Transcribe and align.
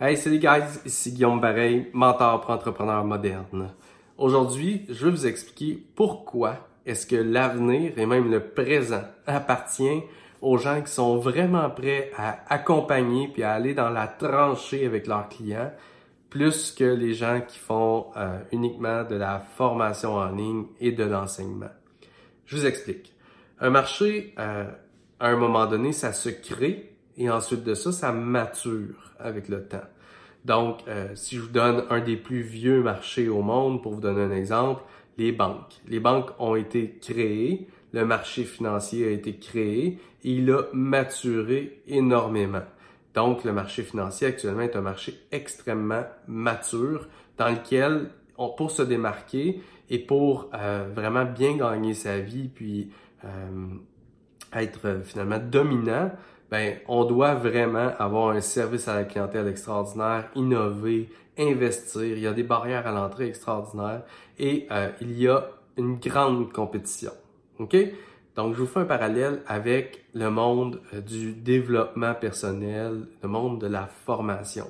Hey, 0.00 0.16
salut 0.16 0.40
guys, 0.40 0.80
ici 0.84 1.12
Guillaume 1.12 1.38
Bareil, 1.38 1.88
mentor 1.92 2.40
pour 2.40 2.50
entrepreneurs 2.50 3.04
modernes. 3.04 3.70
Aujourd'hui, 4.18 4.84
je 4.88 5.04
vais 5.04 5.10
vous 5.12 5.24
expliquer 5.24 5.86
pourquoi 5.94 6.66
est-ce 6.84 7.06
que 7.06 7.14
l'avenir 7.14 7.96
et 7.96 8.04
même 8.04 8.28
le 8.28 8.40
présent 8.40 9.04
appartient 9.24 10.02
aux 10.42 10.58
gens 10.58 10.82
qui 10.82 10.90
sont 10.90 11.18
vraiment 11.18 11.70
prêts 11.70 12.10
à 12.16 12.40
accompagner 12.52 13.28
puis 13.28 13.44
à 13.44 13.52
aller 13.52 13.72
dans 13.72 13.88
la 13.88 14.08
tranchée 14.08 14.84
avec 14.84 15.06
leurs 15.06 15.28
clients, 15.28 15.70
plus 16.28 16.72
que 16.72 16.82
les 16.82 17.14
gens 17.14 17.40
qui 17.46 17.60
font 17.60 18.06
euh, 18.16 18.40
uniquement 18.50 19.04
de 19.04 19.14
la 19.14 19.38
formation 19.38 20.16
en 20.16 20.32
ligne 20.32 20.64
et 20.80 20.90
de 20.90 21.04
l'enseignement. 21.04 21.70
Je 22.46 22.56
vous 22.56 22.66
explique. 22.66 23.14
Un 23.60 23.70
marché, 23.70 24.34
euh, 24.40 24.64
à 25.20 25.28
un 25.28 25.36
moment 25.36 25.66
donné, 25.66 25.92
ça 25.92 26.12
se 26.12 26.30
crée 26.30 26.93
et 27.16 27.30
ensuite 27.30 27.64
de 27.64 27.74
ça, 27.74 27.92
ça 27.92 28.12
mature 28.12 29.12
avec 29.18 29.48
le 29.48 29.64
temps. 29.64 29.84
Donc, 30.44 30.80
euh, 30.88 31.08
si 31.14 31.36
je 31.36 31.40
vous 31.40 31.48
donne 31.48 31.84
un 31.90 32.00
des 32.00 32.16
plus 32.16 32.42
vieux 32.42 32.82
marchés 32.82 33.28
au 33.28 33.40
monde, 33.40 33.82
pour 33.82 33.94
vous 33.94 34.00
donner 34.00 34.22
un 34.22 34.30
exemple, 34.30 34.82
les 35.16 35.32
banques. 35.32 35.80
Les 35.88 36.00
banques 36.00 36.30
ont 36.38 36.54
été 36.54 36.98
créées, 37.00 37.68
le 37.92 38.04
marché 38.04 38.44
financier 38.44 39.06
a 39.06 39.10
été 39.10 39.36
créé 39.36 39.98
et 40.24 40.30
il 40.30 40.50
a 40.50 40.64
maturé 40.72 41.80
énormément. 41.86 42.62
Donc, 43.14 43.44
le 43.44 43.52
marché 43.52 43.82
financier 43.82 44.26
actuellement 44.26 44.62
est 44.62 44.76
un 44.76 44.80
marché 44.80 45.20
extrêmement 45.30 46.04
mature 46.26 47.08
dans 47.38 47.48
lequel, 47.48 48.10
on, 48.36 48.48
pour 48.50 48.70
se 48.70 48.82
démarquer 48.82 49.62
et 49.88 49.98
pour 49.98 50.50
euh, 50.54 50.88
vraiment 50.94 51.24
bien 51.24 51.56
gagner 51.56 51.94
sa 51.94 52.18
vie, 52.18 52.48
puis 52.48 52.90
euh, 53.24 53.28
être 54.52 55.00
finalement 55.04 55.38
dominant, 55.38 56.10
ben, 56.50 56.78
on 56.88 57.04
doit 57.04 57.34
vraiment 57.34 57.92
avoir 57.98 58.30
un 58.30 58.40
service 58.40 58.88
à 58.88 58.94
la 58.94 59.04
clientèle 59.04 59.48
extraordinaire, 59.48 60.30
innover, 60.34 61.08
investir. 61.38 62.02
Il 62.02 62.18
y 62.20 62.26
a 62.26 62.32
des 62.32 62.42
barrières 62.42 62.86
à 62.86 62.92
l'entrée 62.92 63.26
extraordinaires 63.26 64.02
et 64.38 64.66
euh, 64.70 64.90
il 65.00 65.18
y 65.18 65.28
a 65.28 65.48
une 65.76 65.96
grande 65.96 66.52
compétition. 66.52 67.12
OK? 67.58 67.76
Donc, 68.36 68.54
je 68.54 68.60
vous 68.60 68.66
fais 68.66 68.80
un 68.80 68.84
parallèle 68.84 69.42
avec 69.46 70.04
le 70.12 70.28
monde 70.30 70.80
euh, 70.92 71.00
du 71.00 71.32
développement 71.32 72.14
personnel, 72.14 73.06
le 73.22 73.28
monde 73.28 73.60
de 73.60 73.66
la 73.66 73.86
formation. 73.86 74.66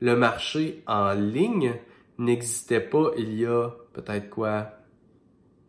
Le 0.00 0.16
marché 0.16 0.82
en 0.86 1.12
ligne 1.12 1.74
n'existait 2.18 2.80
pas 2.80 3.10
il 3.16 3.38
y 3.38 3.46
a 3.46 3.70
peut-être 3.92 4.28
quoi? 4.30 4.72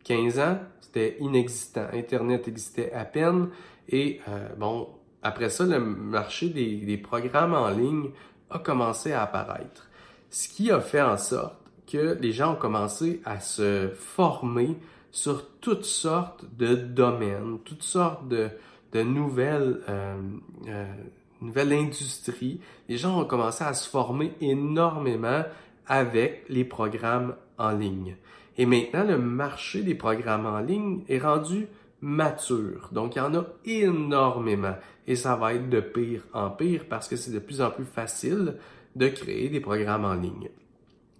15 0.04 0.38
ans, 0.38 0.58
c'était 0.80 1.16
inexistant. 1.20 1.86
Internet 1.92 2.48
existait 2.48 2.92
à 2.92 3.04
peine 3.04 3.50
et 3.88 4.20
euh, 4.28 4.48
bon, 4.56 4.88
après 5.22 5.50
ça, 5.50 5.64
le 5.64 5.80
marché 5.80 6.48
des, 6.48 6.96
programmes 6.96 7.54
en 7.54 7.70
ligne 7.70 8.10
a 8.50 8.58
commencé 8.58 9.12
à 9.12 9.22
apparaître. 9.22 9.88
Ce 10.30 10.48
qui 10.48 10.70
a 10.70 10.80
fait 10.80 11.02
en 11.02 11.16
sorte 11.16 11.56
que 11.90 12.16
les 12.20 12.32
gens 12.32 12.52
ont 12.52 12.56
commencé 12.56 13.20
à 13.24 13.40
se 13.40 13.88
former 13.94 14.76
sur 15.10 15.48
toutes 15.60 15.84
sortes 15.84 16.44
de 16.56 16.74
domaines, 16.74 17.58
toutes 17.64 17.82
sortes 17.82 18.28
de, 18.28 18.50
nouvelles, 18.94 19.80
euh, 19.88 20.20
euh, 20.68 20.86
nouvelles 21.40 21.72
industries. 21.72 22.60
Les 22.88 22.96
gens 22.96 23.20
ont 23.20 23.24
commencé 23.24 23.64
à 23.64 23.74
se 23.74 23.88
former 23.88 24.34
énormément 24.40 25.44
avec 25.86 26.44
les 26.48 26.64
programmes 26.64 27.34
en 27.56 27.70
ligne. 27.70 28.16
Et 28.58 28.66
maintenant, 28.66 29.04
le 29.04 29.18
marché 29.18 29.82
des 29.82 29.94
programmes 29.94 30.46
en 30.46 30.60
ligne 30.60 31.02
est 31.08 31.18
rendu 31.18 31.68
mature. 32.00 32.88
Donc, 32.92 33.16
il 33.16 33.18
y 33.18 33.20
en 33.20 33.34
a 33.34 33.44
énormément 33.64 34.76
et 35.06 35.16
ça 35.16 35.36
va 35.36 35.54
être 35.54 35.68
de 35.68 35.80
pire 35.80 36.22
en 36.32 36.50
pire 36.50 36.84
parce 36.88 37.08
que 37.08 37.16
c'est 37.16 37.32
de 37.32 37.38
plus 37.38 37.60
en 37.60 37.70
plus 37.70 37.84
facile 37.84 38.56
de 38.94 39.08
créer 39.08 39.48
des 39.48 39.60
programmes 39.60 40.04
en 40.04 40.14
ligne. 40.14 40.50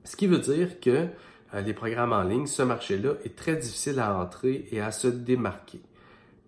Ce 0.04 0.16
qui 0.16 0.26
veut 0.26 0.38
dire 0.38 0.80
que 0.80 1.08
euh, 1.54 1.60
les 1.60 1.74
programmes 1.74 2.12
en 2.12 2.22
ligne, 2.22 2.46
ce 2.46 2.62
marché-là 2.62 3.14
est 3.24 3.36
très 3.36 3.56
difficile 3.56 3.98
à 3.98 4.18
entrer 4.18 4.66
et 4.70 4.80
à 4.80 4.90
se 4.90 5.08
démarquer. 5.08 5.80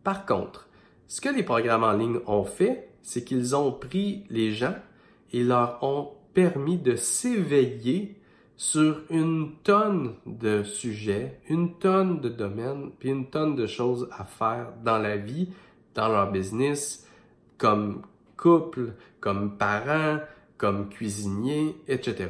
Par 0.04 0.26
contre, 0.26 0.68
ce 1.08 1.20
que 1.20 1.28
les 1.28 1.42
programmes 1.42 1.84
en 1.84 1.92
ligne 1.92 2.20
ont 2.26 2.44
fait, 2.44 2.90
c'est 3.02 3.24
qu'ils 3.24 3.56
ont 3.56 3.72
pris 3.72 4.24
les 4.30 4.52
gens 4.52 4.76
et 5.32 5.42
leur 5.42 5.82
ont 5.82 6.12
permis 6.34 6.78
de 6.78 6.96
s'éveiller 6.96 8.19
sur 8.60 9.00
une 9.08 9.52
tonne 9.64 10.16
de 10.26 10.64
sujets, 10.64 11.40
une 11.48 11.78
tonne 11.78 12.20
de 12.20 12.28
domaines, 12.28 12.90
puis 12.98 13.08
une 13.08 13.30
tonne 13.30 13.56
de 13.56 13.66
choses 13.66 14.06
à 14.12 14.26
faire 14.26 14.74
dans 14.84 14.98
la 14.98 15.16
vie, 15.16 15.48
dans 15.94 16.08
leur 16.08 16.30
business, 16.30 17.08
comme 17.56 18.02
couple, 18.36 18.92
comme 19.18 19.56
parents, 19.56 20.18
comme 20.58 20.90
cuisinier, 20.90 21.74
etc. 21.88 22.28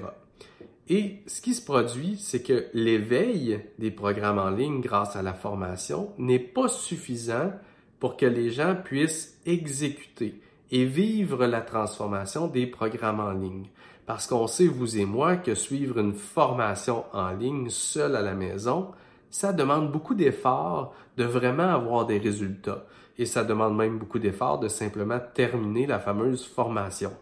Et 0.88 1.16
ce 1.26 1.41
qui 1.41 1.52
se 1.52 1.64
produit, 1.64 2.16
c'est 2.16 2.44
que 2.44 2.66
l'éveil 2.74 3.64
des 3.80 3.91
programmes 3.91 4.38
en 4.38 4.50
ligne 4.50 4.80
grâce 4.80 5.16
à 5.16 5.22
la 5.22 5.34
formation 5.34 6.12
n'est 6.16 6.38
pas 6.38 6.68
suffisant 6.68 7.50
pour 7.98 8.16
que 8.16 8.26
les 8.26 8.50
gens 8.50 8.76
puissent 8.76 9.36
exécuter 9.47 10.41
et 10.70 10.84
vivre 10.84 11.44
la 11.47 11.60
transformation 11.60 12.47
des 12.47 12.68
programmes 12.68 13.18
en 13.18 13.32
ligne. 13.32 13.66
Parce 14.10 14.26
qu'on 14.26 14.48
sait, 14.48 14.66
vous 14.66 14.98
et 14.98 15.04
moi, 15.04 15.37
que 15.37 15.54
suivre 15.54 16.00
une 16.00 16.15
formation 16.15 17.04
en 17.12 17.31
ligne 17.31 17.71
seul 17.71 18.16
à 18.16 18.22
la 18.22 18.34
maison, 18.34 18.88
ça 19.31 19.53
demande 19.53 19.93
beaucoup 19.93 20.16
d'efforts 20.16 20.93
de 21.16 21.22
vraiment 21.22 21.72
avoir 21.72 22.06
des 22.06 22.19
résultats. 22.19 22.87
Et 23.19 23.25
ça 23.25 23.44
demande 23.44 23.76
même 23.76 23.98
beaucoup 23.98 24.19
d'efforts 24.19 24.59
de 24.59 24.66
simplement 24.66 25.21
terminer 25.32 25.87
la 25.87 26.00
fameuse 26.00 26.44
formation. 26.44 27.12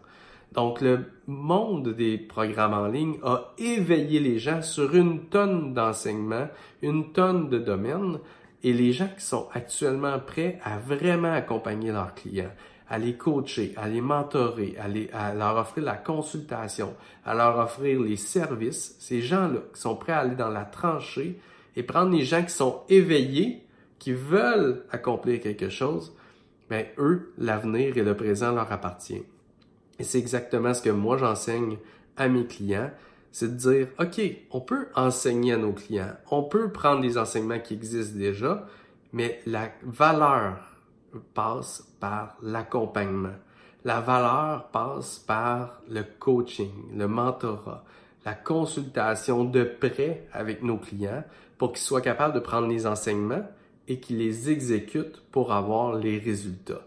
Donc, 0.53 0.81
le 0.81 1.01
monde 1.27 1.89
des 1.89 2.17
programmes 2.17 2.73
en 2.73 2.87
ligne 2.87 3.19
a 3.21 3.53
éveillé 3.59 4.19
les 4.19 4.39
gens 4.39 4.63
sur 4.63 4.95
une 4.95 5.25
tonne 5.25 5.75
d'enseignements, 5.75 6.47
une 6.81 7.11
tonne 7.11 7.49
de 7.49 7.59
domaines, 7.59 8.17
et 8.63 8.73
les 8.73 8.93
gens 8.93 9.09
qui 9.15 9.23
sont 9.23 9.47
actuellement 9.53 10.17
prêts 10.17 10.59
à 10.63 10.79
vraiment 10.79 11.33
accompagner 11.33 11.91
leurs 11.91 12.15
clients, 12.15 12.51
à 12.89 12.97
les 12.97 13.15
coacher, 13.15 13.73
à 13.77 13.87
les 13.87 14.01
mentorer, 14.01 14.75
à, 14.79 15.27
à 15.27 15.33
leur 15.33 15.57
offrir 15.57 15.83
la 15.83 15.95
consultation, 15.95 16.95
à 17.23 17.35
leur 17.35 17.57
offrir 17.59 18.01
les 18.01 18.17
services, 18.17 18.95
ces 18.99 19.21
gens-là 19.21 19.59
qui 19.73 19.79
sont 19.79 19.95
prêts 19.95 20.13
à 20.13 20.19
aller 20.19 20.35
dans 20.35 20.49
la 20.49 20.65
tranchée 20.65 21.39
et 21.75 21.83
prendre 21.83 22.11
les 22.11 22.25
gens 22.25 22.43
qui 22.43 22.51
sont 22.51 22.81
éveillés, 22.89 23.63
qui 23.99 24.11
veulent 24.11 24.85
accomplir 24.91 25.39
quelque 25.39 25.69
chose, 25.69 26.15
ben 26.69 26.85
eux, 26.97 27.31
l'avenir 27.37 27.97
et 27.97 28.03
le 28.03 28.15
présent 28.15 28.53
leur 28.53 28.71
appartient. 28.71 29.23
Et 29.99 30.03
c'est 30.03 30.19
exactement 30.19 30.73
ce 30.73 30.81
que 30.81 30.89
moi 30.89 31.17
j'enseigne 31.17 31.77
à 32.17 32.27
mes 32.27 32.45
clients, 32.45 32.91
c'est 33.31 33.55
de 33.55 33.57
dire, 33.57 33.87
OK, 33.99 34.21
on 34.51 34.61
peut 34.61 34.87
enseigner 34.95 35.53
à 35.53 35.57
nos 35.57 35.73
clients, 35.73 36.13
on 36.31 36.43
peut 36.43 36.71
prendre 36.71 37.01
des 37.01 37.17
enseignements 37.17 37.59
qui 37.59 37.75
existent 37.75 38.17
déjà, 38.17 38.67
mais 39.13 39.41
la 39.45 39.71
valeur 39.83 40.68
passe 41.33 41.87
par 41.99 42.37
l'accompagnement. 42.41 43.35
La 43.85 44.01
valeur 44.01 44.69
passe 44.71 45.19
par 45.19 45.81
le 45.89 46.03
coaching, 46.19 46.71
le 46.95 47.07
mentorat, 47.07 47.83
la 48.25 48.33
consultation 48.33 49.45
de 49.45 49.63
près 49.63 50.27
avec 50.33 50.63
nos 50.63 50.77
clients 50.77 51.23
pour 51.57 51.73
qu'ils 51.73 51.81
soient 51.81 52.01
capables 52.01 52.33
de 52.33 52.39
prendre 52.39 52.67
les 52.67 52.85
enseignements 52.85 53.45
et 53.87 53.99
qu'ils 53.99 54.17
les 54.17 54.49
exécutent 54.49 55.21
pour 55.31 55.51
avoir 55.53 55.95
les 55.95 56.19
résultats. 56.19 56.85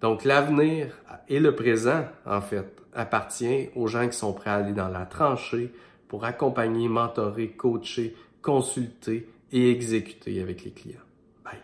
Donc 0.00 0.24
l'avenir 0.24 0.88
et 1.28 1.40
le 1.40 1.54
présent, 1.54 2.04
en 2.26 2.40
fait, 2.40 2.82
appartient 2.94 3.68
aux 3.74 3.86
gens 3.86 4.08
qui 4.08 4.16
sont 4.16 4.32
prêts 4.32 4.50
à 4.50 4.54
aller 4.54 4.72
dans 4.72 4.88
la 4.88 5.06
tranchée 5.06 5.72
pour 6.08 6.24
accompagner, 6.24 6.88
mentorer, 6.88 7.50
coacher, 7.50 8.14
consulter 8.42 9.28
et 9.52 9.70
exécuter 9.70 10.42
avec 10.42 10.64
les 10.64 10.72
clients. 10.72 10.98
Bye. 11.44 11.62